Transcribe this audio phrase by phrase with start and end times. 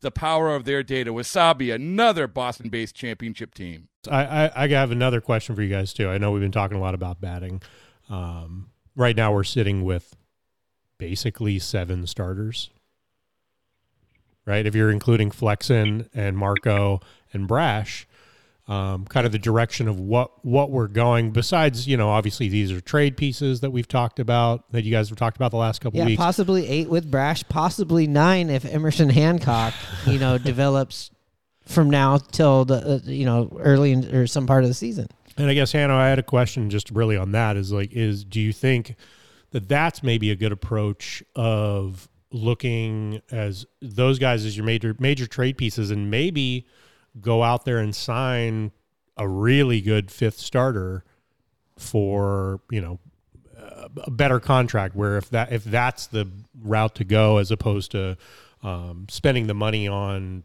[0.00, 1.12] the power of their data.
[1.12, 3.88] Wasabi, another Boston based championship team.
[4.10, 6.08] I, I, I have another question for you guys, too.
[6.08, 7.62] I know we've been talking a lot about batting.
[8.08, 10.16] Um, right now, we're sitting with
[10.98, 12.70] basically seven starters,
[14.46, 14.66] right?
[14.66, 17.00] If you're including Flexen and Marco
[17.32, 18.07] and Brash,
[18.68, 21.30] um, kind of the direction of what what we're going.
[21.30, 25.08] Besides, you know, obviously these are trade pieces that we've talked about that you guys
[25.08, 26.20] have talked about the last couple yeah, weeks.
[26.20, 29.72] possibly eight with Brash, possibly nine if Emerson Hancock,
[30.06, 31.10] you know, develops
[31.64, 35.08] from now till the uh, you know early in, or some part of the season.
[35.38, 37.56] And I guess Hannah, I had a question just really on that.
[37.56, 38.96] Is like, is do you think
[39.52, 45.26] that that's maybe a good approach of looking as those guys as your major major
[45.26, 46.66] trade pieces, and maybe
[47.20, 48.72] go out there and sign
[49.16, 51.04] a really good fifth starter
[51.76, 52.98] for you know
[54.04, 56.28] a better contract where if that if that's the
[56.60, 58.16] route to go as opposed to
[58.62, 60.42] um, spending the money on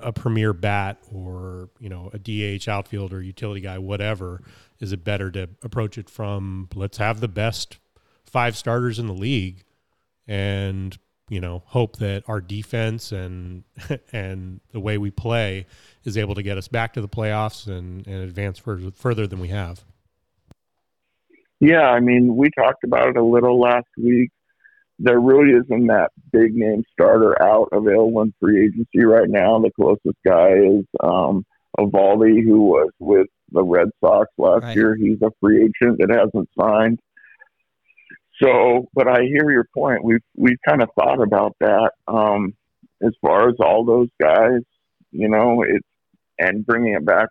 [0.00, 4.42] a premier bat or you know a DH outfielder utility guy whatever
[4.80, 7.78] is it better to approach it from let's have the best
[8.24, 9.64] five starters in the league
[10.26, 13.64] and you know hope that our defense and
[14.12, 15.66] and the way we play
[16.04, 19.38] is able to get us back to the playoffs and, and advance further further than
[19.40, 19.84] we have.
[21.60, 24.30] Yeah, I mean, we talked about it a little last week.
[25.00, 29.58] There really isn't that big name starter out available in free agency right now.
[29.58, 31.44] The closest guy is um,
[31.78, 34.76] Eovaldi, who was with the Red Sox last Right.
[34.76, 34.94] year.
[34.96, 37.00] He's a free agent that hasn't signed.
[38.42, 40.04] So, but I hear your point.
[40.04, 42.54] We've we've kind of thought about that um,
[43.02, 44.60] as far as all those guys.
[45.10, 45.86] You know, it's
[46.38, 47.28] and bringing it back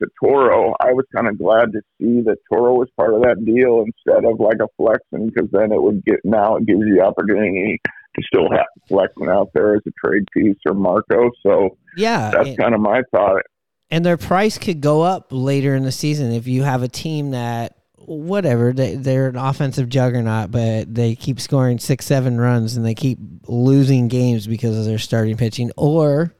[0.00, 0.74] to Toro.
[0.80, 4.24] I was kind of glad to see that Toro was part of that deal instead
[4.24, 7.80] of like a Flexen, because then it would get now it gives you the opportunity
[7.84, 11.30] to still have Flexen out there as a trade piece or Marco.
[11.42, 13.42] So Yeah, that's and, kind of my thought.
[13.90, 17.30] and their price could go up later in the season if you have a team
[17.30, 17.76] that
[18.06, 22.94] whatever they, they're an offensive juggernaut, but they keep scoring six, seven runs and they
[22.94, 26.34] keep losing games because of their starting pitching, or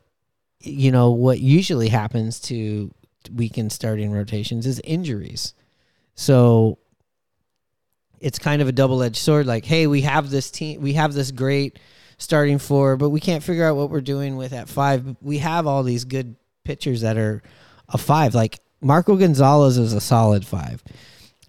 [0.61, 2.93] you know what usually happens to
[3.34, 5.55] weekend starting rotations is injuries.
[6.15, 6.78] So
[8.21, 11.33] it's kind of a double-edged sword like hey we have this team we have this
[11.33, 11.79] great
[12.19, 15.17] starting four but we can't figure out what we're doing with at five.
[15.21, 17.43] We have all these good pitchers that are
[17.89, 18.34] a five.
[18.34, 20.83] Like marco gonzalez is a solid five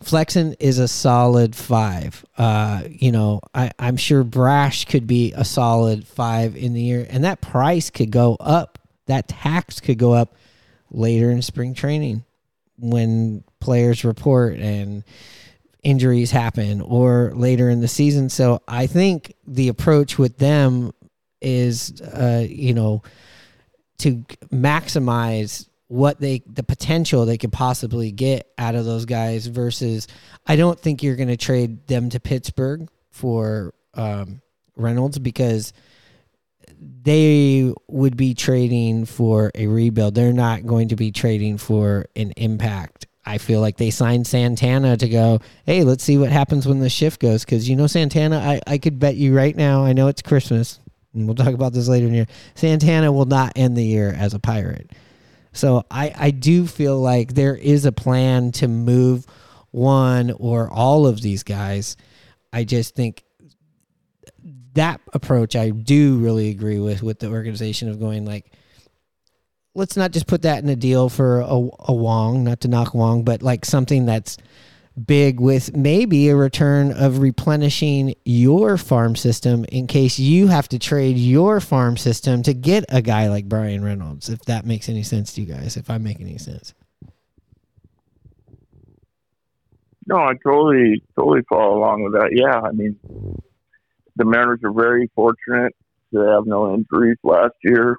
[0.06, 5.46] flexen is a solid five uh you know I, i'm sure brash could be a
[5.46, 10.14] solid five in the year and that price could go up that tax could go
[10.14, 10.36] up
[10.92, 12.24] later in spring training
[12.78, 15.04] when players report and
[15.84, 18.30] injuries happen or later in the season.
[18.30, 20.92] So I think the approach with them
[21.42, 23.04] is, uh, you know,
[24.00, 30.08] to maximize what they the potential they could possibly get out of those guys versus
[30.48, 34.42] I don't think you're going to trade them to Pittsburgh for um,
[34.76, 35.72] Reynolds because
[36.80, 40.16] they would be trading for a rebuild.
[40.16, 44.98] They're not going to be trading for an impact I feel like they signed Santana
[44.98, 47.46] to go, hey, let's see what happens when the shift goes.
[47.46, 50.80] Because, you know, Santana, I, I could bet you right now, I know it's Christmas,
[51.14, 52.28] and we'll talk about this later in the year.
[52.56, 54.92] Santana will not end the year as a pirate.
[55.54, 59.26] So I, I do feel like there is a plan to move
[59.72, 61.96] one or all of these guys.
[62.52, 63.24] I just think
[64.74, 68.52] that approach I do really agree with with the organization of going like
[69.76, 72.94] let's not just put that in a deal for a, a Wong, not to knock
[72.94, 74.38] Wong, but like something that's
[75.06, 80.80] big with maybe a return of replenishing your farm system in case you have to
[80.80, 85.04] trade your farm system to get a guy like Bryan Reynolds, if that makes any
[85.04, 86.74] sense to you guys, if I make any sense.
[90.06, 92.32] No, I totally, totally follow along with that.
[92.34, 92.98] Yeah, I mean,
[94.16, 95.74] the Mariners are very fortunate
[96.14, 97.98] to have no injuries last year.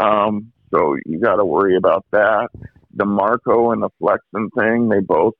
[0.00, 2.48] Um, so you got to worry about that.
[2.94, 5.34] The Marco and the Flexen thing, they both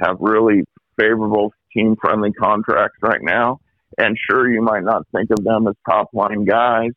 [0.00, 0.64] have really
[0.98, 3.60] favorable team friendly contracts right now.
[3.96, 6.90] And sure, you might not think of them as top line guys,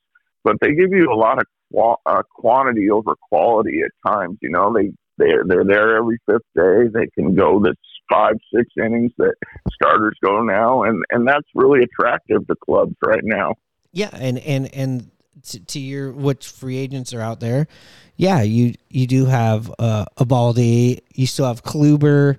[0.44, 4.38] but they give you a lot of qual- uh, quantity over quality at times.
[4.42, 6.88] You know, they they're they're there every fifth day.
[6.94, 7.75] They can go the
[8.12, 9.33] five six innings that
[9.74, 13.56] starters go now, and and that's really attractive to clubs right now.
[13.94, 15.12] Yeah, and and and
[15.44, 17.68] to, to your which free agents are out there,
[18.15, 22.38] yeah, you you do have uh, Eovaldi, you still have Kluber.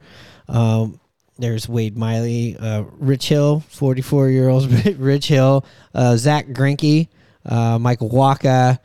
[0.48, 1.00] Um,
[1.38, 7.08] there's Wade Miley, uh, Rich Hill, 44 year old Rich Hill, uh, Zack Greinke,
[7.44, 8.78] uh, Michael Wacha.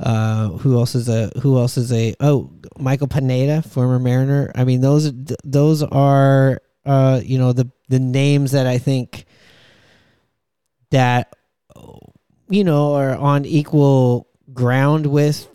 [0.00, 4.52] Uh, who else is a who else is a oh Michael Pineda, former Mariner.
[4.54, 5.12] I mean those
[5.42, 9.24] those are uh, you know the the names that I think
[10.90, 11.34] that
[12.48, 15.48] you know are on equal ground with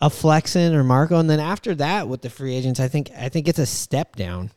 [0.00, 3.28] a Flexen or Marco, and then after that with the free agents, I think I
[3.28, 4.52] think it's a step down.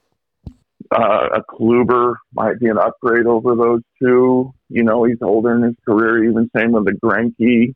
[0.94, 4.54] Uh, a Kluber might be an upgrade over those two.
[4.70, 6.24] You know, he's older in his career.
[6.30, 7.74] Even same with the Greinke.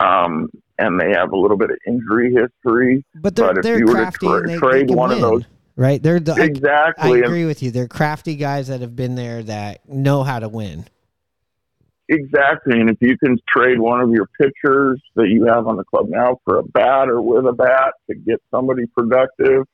[0.00, 3.04] Um, and they have a little bit of injury history.
[3.14, 5.18] But they're, but if they're you were crafty to tra- they, trade they one win,
[5.18, 5.44] of those,
[5.76, 6.02] right?
[6.02, 7.70] They're the, I- exactly, I, and- agree with you.
[7.70, 10.84] They're crafty guys that have been there that know how to win.
[12.08, 12.80] exactly.
[12.80, 16.06] And if you can trade one of your pitchers that you have on the club
[16.08, 19.64] now for a bat or with a bat to get somebody productive,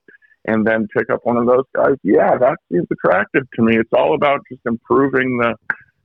[0.47, 3.77] and then pick up one of those guys, yeah, that seems attractive to me.
[3.77, 5.55] It's all about just improving the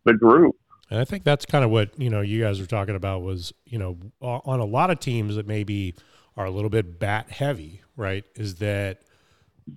[0.06, 0.56] the group.
[0.90, 3.54] And I think that's kind of what, you know, you guys were talking about was,
[3.66, 5.94] you know, on a lot of teams that maybe
[6.36, 8.26] are a little bit bat heavy, right?
[8.36, 9.02] Is that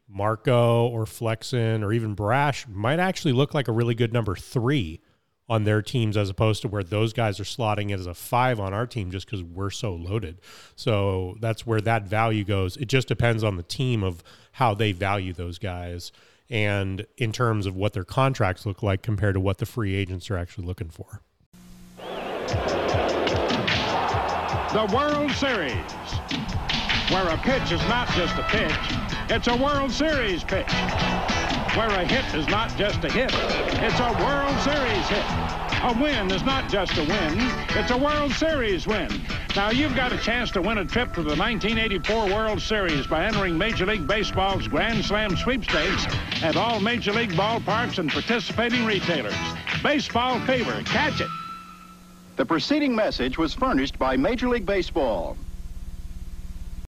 [0.08, 5.02] Marco or Flexen or even Brash might actually look like a really good number three
[5.52, 8.72] on their teams as opposed to where those guys are slotting as a five on
[8.72, 10.40] our team just because we're so loaded.
[10.76, 12.78] So that's where that value goes.
[12.78, 16.10] It just depends on the team of how they value those guys
[16.48, 20.30] and in terms of what their contracts look like compared to what the free agents
[20.30, 21.20] are actually looking for.
[24.72, 25.74] The World Series,
[27.10, 28.72] where a pitch is not just a pitch,
[29.28, 30.72] it's a World Series pitch.
[31.76, 35.24] Where a hit is not just a hit, it's a World Series hit.
[35.84, 37.38] A win is not just a win,
[37.70, 39.08] it's a World Series win.
[39.56, 43.24] Now you've got a chance to win a trip to the 1984 World Series by
[43.24, 46.06] entering Major League Baseball's Grand Slam sweepstakes
[46.42, 49.34] at all Major League ballparks and participating retailers.
[49.82, 51.30] Baseball fever, catch it.
[52.36, 55.38] The preceding message was furnished by Major League Baseball.